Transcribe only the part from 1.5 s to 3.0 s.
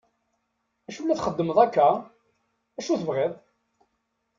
akka? acu